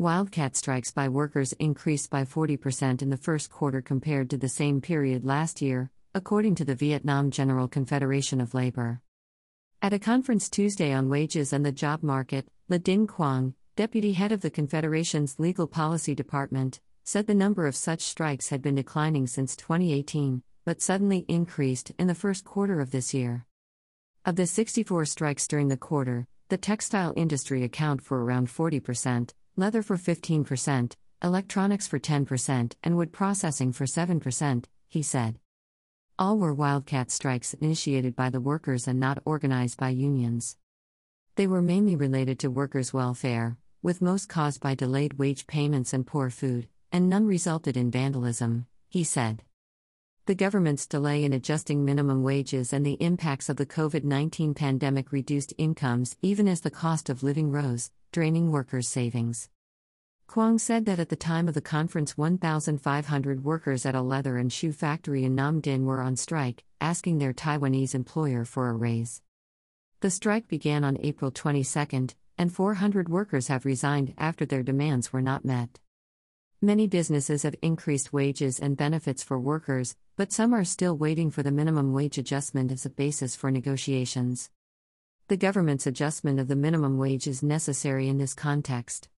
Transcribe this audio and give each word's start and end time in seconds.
Wildcat 0.00 0.54
strikes 0.54 0.92
by 0.92 1.08
workers 1.08 1.52
increased 1.54 2.08
by 2.08 2.22
40% 2.22 3.02
in 3.02 3.10
the 3.10 3.16
first 3.16 3.50
quarter 3.50 3.82
compared 3.82 4.30
to 4.30 4.36
the 4.36 4.48
same 4.48 4.80
period 4.80 5.24
last 5.24 5.60
year, 5.60 5.90
according 6.14 6.54
to 6.54 6.64
the 6.64 6.76
Vietnam 6.76 7.32
General 7.32 7.66
Confederation 7.66 8.40
of 8.40 8.54
Labor. 8.54 9.00
At 9.82 9.92
a 9.92 9.98
conference 9.98 10.48
Tuesday 10.48 10.92
on 10.92 11.08
wages 11.08 11.52
and 11.52 11.66
the 11.66 11.72
job 11.72 12.04
market, 12.04 12.46
Le 12.68 12.78
Dinh 12.78 13.08
Quang, 13.08 13.54
deputy 13.74 14.12
head 14.12 14.30
of 14.30 14.40
the 14.40 14.50
Confederation's 14.50 15.40
Legal 15.40 15.66
Policy 15.66 16.14
Department, 16.14 16.78
said 17.02 17.26
the 17.26 17.34
number 17.34 17.66
of 17.66 17.74
such 17.74 18.02
strikes 18.02 18.50
had 18.50 18.62
been 18.62 18.76
declining 18.76 19.26
since 19.26 19.56
2018, 19.56 20.44
but 20.64 20.80
suddenly 20.80 21.24
increased 21.26 21.90
in 21.98 22.06
the 22.06 22.14
first 22.14 22.44
quarter 22.44 22.80
of 22.80 22.92
this 22.92 23.12
year. 23.12 23.46
Of 24.24 24.36
the 24.36 24.46
64 24.46 25.06
strikes 25.06 25.48
during 25.48 25.66
the 25.66 25.76
quarter, 25.76 26.28
the 26.50 26.56
textile 26.56 27.12
industry 27.16 27.64
account 27.64 28.00
for 28.00 28.22
around 28.22 28.46
40%, 28.46 29.32
leather 29.58 29.82
for 29.82 29.96
15%, 29.96 30.94
electronics 31.20 31.88
for 31.88 31.98
10%, 31.98 32.74
and 32.84 32.96
wood 32.96 33.12
processing 33.12 33.72
for 33.72 33.86
7%, 33.86 34.64
he 34.88 35.02
said. 35.02 35.40
All 36.16 36.38
were 36.38 36.54
wildcat 36.54 37.10
strikes 37.10 37.54
initiated 37.54 38.14
by 38.14 38.30
the 38.30 38.40
workers 38.40 38.86
and 38.86 39.00
not 39.00 39.18
organized 39.24 39.76
by 39.76 39.88
unions. 39.88 40.56
They 41.34 41.48
were 41.48 41.60
mainly 41.60 41.96
related 41.96 42.38
to 42.40 42.50
workers' 42.50 42.92
welfare, 42.92 43.56
with 43.82 44.00
most 44.00 44.28
caused 44.28 44.60
by 44.60 44.76
delayed 44.76 45.14
wage 45.14 45.48
payments 45.48 45.92
and 45.92 46.06
poor 46.06 46.30
food, 46.30 46.68
and 46.92 47.08
none 47.08 47.26
resulted 47.26 47.76
in 47.76 47.90
vandalism, 47.90 48.66
he 48.88 49.02
said. 49.02 49.42
The 50.26 50.36
government's 50.36 50.86
delay 50.86 51.24
in 51.24 51.32
adjusting 51.32 51.84
minimum 51.84 52.22
wages 52.22 52.72
and 52.72 52.86
the 52.86 53.00
impacts 53.00 53.48
of 53.48 53.56
the 53.56 53.66
COVID 53.66 54.04
19 54.04 54.54
pandemic 54.54 55.10
reduced 55.10 55.52
incomes 55.58 56.16
even 56.22 56.46
as 56.46 56.60
the 56.60 56.70
cost 56.70 57.08
of 57.08 57.24
living 57.24 57.50
rose, 57.50 57.90
draining 58.12 58.50
workers' 58.50 58.88
savings. 58.88 59.48
Quang 60.26 60.58
said 60.58 60.84
that 60.84 60.98
at 60.98 61.08
the 61.08 61.16
time 61.16 61.48
of 61.48 61.54
the 61.54 61.60
conference, 61.60 62.18
1,500 62.18 63.44
workers 63.44 63.86
at 63.86 63.94
a 63.94 64.02
leather 64.02 64.36
and 64.36 64.52
shoe 64.52 64.72
factory 64.72 65.24
in 65.24 65.34
Nam 65.34 65.62
Dinh 65.62 65.84
were 65.84 66.02
on 66.02 66.16
strike, 66.16 66.64
asking 66.80 67.18
their 67.18 67.32
Taiwanese 67.32 67.94
employer 67.94 68.44
for 68.44 68.68
a 68.68 68.74
raise. 68.74 69.22
The 70.00 70.10
strike 70.10 70.46
began 70.46 70.84
on 70.84 70.98
April 71.00 71.30
22, 71.30 72.08
and 72.36 72.52
400 72.52 73.08
workers 73.08 73.48
have 73.48 73.64
resigned 73.64 74.14
after 74.16 74.44
their 74.44 74.62
demands 74.62 75.12
were 75.12 75.22
not 75.22 75.44
met. 75.44 75.80
Many 76.60 76.86
businesses 76.86 77.44
have 77.44 77.54
increased 77.62 78.12
wages 78.12 78.58
and 78.58 78.76
benefits 78.76 79.22
for 79.22 79.38
workers, 79.38 79.96
but 80.16 80.32
some 80.32 80.52
are 80.52 80.64
still 80.64 80.96
waiting 80.96 81.30
for 81.30 81.42
the 81.42 81.50
minimum 81.50 81.92
wage 81.92 82.18
adjustment 82.18 82.70
as 82.70 82.84
a 82.84 82.90
basis 82.90 83.34
for 83.34 83.50
negotiations. 83.50 84.50
The 85.28 85.36
government's 85.36 85.86
adjustment 85.86 86.40
of 86.40 86.48
the 86.48 86.56
minimum 86.56 86.96
wage 86.96 87.26
is 87.26 87.42
necessary 87.42 88.08
in 88.08 88.16
this 88.16 88.32
context. 88.32 89.10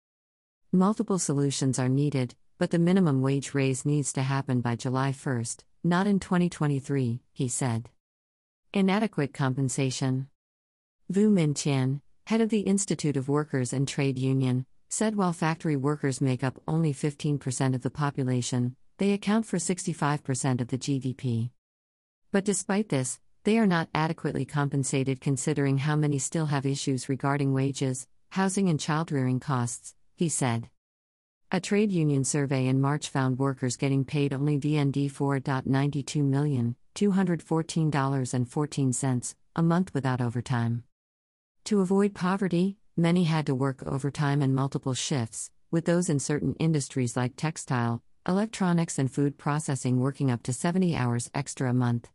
Multiple 0.73 1.21
solutions 1.21 1.79
are 1.79 1.89
needed, 1.89 2.35
but 2.59 2.73
the 2.73 2.81
minimum 2.81 3.23
wage 3.23 3.55
raise 3.55 3.87
needs 3.87 4.13
to 4.15 4.23
happen 4.23 4.61
by 4.61 4.75
July 4.75 5.13
1, 5.13 5.45
not 5.85 6.09
in 6.09 6.19
2023, 6.19 7.21
he 7.33 7.47
said. 7.47 7.91
Inadequate 8.75 9.33
compensation. 9.33 10.27
Vu 11.09 11.55
Chien, 11.55 12.03
head 12.27 12.41
of 12.41 12.49
the 12.49 12.63
Institute 12.63 13.17
of 13.17 13.29
Workers 13.29 13.73
and 13.73 13.87
Trade 13.87 14.19
Union, 14.19 14.67
said 14.89 15.15
while 15.15 15.33
factory 15.33 15.77
workers 15.77 16.21
make 16.21 16.43
up 16.43 16.61
only 16.67 16.93
15% 16.93 17.73
of 17.77 17.83
the 17.83 17.91
population, 17.91 18.75
they 18.99 19.13
account 19.13 19.47
for 19.47 19.59
65% 19.59 20.61
of 20.61 20.67
the 20.67 20.79
GDP. 20.79 21.51
But 22.33 22.45
despite 22.45 22.89
this, 22.89 23.21
they 23.45 23.59
are 23.59 23.67
not 23.67 23.89
adequately 23.95 24.45
compensated 24.45 25.21
considering 25.21 25.79
how 25.79 25.97
many 25.97 26.19
still 26.19 26.47
have 26.47 26.67
issues 26.67 27.09
regarding 27.09 27.55
wages, 27.55 28.07
housing, 28.31 28.69
and 28.69 28.79
childrearing 28.79 29.41
costs, 29.41 29.95
he 30.17 30.29
said. 30.29 30.69
A 31.51 31.59
trade 31.59 31.91
union 31.91 32.23
survey 32.23 32.67
in 32.67 32.81
March 32.81 33.09
found 33.09 33.39
workers 33.39 33.77
getting 33.77 34.05
paid 34.05 34.33
only 34.33 34.57
VND 34.59 35.11
4.92 35.11 36.23
million, 36.23 36.77
$214.14 36.95 39.35
a 39.57 39.63
month 39.63 39.93
without 39.93 40.21
overtime. 40.21 40.85
To 41.65 41.81
avoid 41.81 42.15
poverty, 42.15 42.77
many 42.97 43.25
had 43.25 43.47
to 43.47 43.55
work 43.55 43.83
overtime 43.85 44.43
and 44.43 44.55
multiple 44.55 44.95
shifts, 44.95 45.51
with 45.71 45.87
those 45.87 46.09
in 46.09 46.21
certain 46.21 46.55
industries 46.61 47.17
like 47.17 47.35
textile, 47.37 48.03
electronics, 48.29 48.99
and 48.99 49.11
food 49.11 49.39
processing 49.39 49.99
working 49.99 50.31
up 50.31 50.43
to 50.45 50.53
70 50.53 50.95
hours 50.95 51.31
extra 51.35 51.71
a 51.71 51.75
month. 51.75 52.11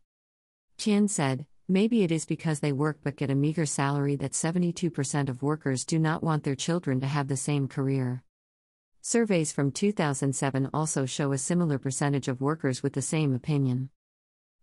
Chien 0.78 1.08
said, 1.08 1.46
Maybe 1.68 2.04
it 2.04 2.12
is 2.12 2.26
because 2.26 2.60
they 2.60 2.72
work 2.72 2.98
but 3.02 3.16
get 3.16 3.30
a 3.30 3.34
meager 3.34 3.66
salary 3.66 4.14
that 4.16 4.32
72% 4.32 5.28
of 5.28 5.42
workers 5.42 5.84
do 5.84 5.98
not 5.98 6.22
want 6.22 6.44
their 6.44 6.54
children 6.54 7.00
to 7.00 7.06
have 7.06 7.26
the 7.26 7.36
same 7.36 7.66
career. 7.66 8.22
Surveys 9.00 9.50
from 9.52 9.72
2007 9.72 10.70
also 10.72 11.06
show 11.06 11.32
a 11.32 11.38
similar 11.38 11.78
percentage 11.78 12.28
of 12.28 12.40
workers 12.40 12.82
with 12.82 12.92
the 12.92 13.02
same 13.02 13.34
opinion. 13.34 13.90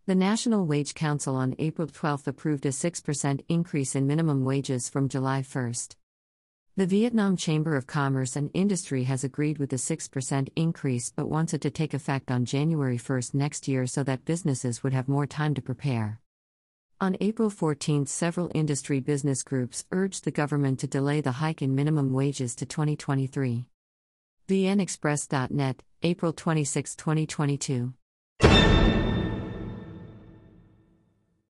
The 0.06 0.16
National 0.16 0.66
Wage 0.66 0.94
Council 0.94 1.35
on 1.35 1.56
April 1.59 1.88
12 1.88 2.28
approved 2.28 2.66
a 2.66 2.69
6% 2.69 3.41
increase 3.50 3.96
in 3.96 4.07
minimum 4.07 4.46
wages 4.46 4.90
from 4.90 5.09
July 5.09 5.41
1. 5.41 5.73
The 6.75 6.88
Vietnam 6.88 7.38
Chamber 7.38 7.75
of 7.75 7.85
Commerce 7.85 8.35
and 8.35 8.50
Industry 8.56 9.03
has 9.03 9.23
agreed 9.23 9.59
with 9.59 9.69
the 9.69 9.75
6% 9.75 10.50
increase 10.56 11.13
but 11.16 11.29
wants 11.29 11.53
it 11.53 11.61
to 11.61 11.69
take 11.69 11.94
effect 11.94 12.31
on 12.31 12.45
January 12.45 12.97
1 12.97 13.22
next 13.34 13.67
year 13.67 13.85
so 13.85 14.01
that 14.01 14.25
businesses 14.25 14.81
would 14.81 14.91
have 14.91 15.07
more 15.07 15.28
time 15.28 15.53
to 15.53 15.61
prepare. 15.61 16.19
On 17.00 17.16
April 17.22 17.51
14, 17.51 18.07
several 18.07 18.50
industry 18.56 19.00
business 19.00 19.44
groups 19.44 19.85
urged 19.91 20.23
the 20.23 20.31
government 20.31 20.79
to 20.79 20.88
delay 20.88 21.22
the 21.22 21.34
hike 21.34 21.61
in 21.61 21.75
minimum 21.75 22.11
wages 22.11 22.56
to 22.56 22.66
2023. 22.66 23.67
VNExpress.net, 24.47 25.84
April 26.01 26.34
26, 26.34 26.95
2022. 26.95 27.94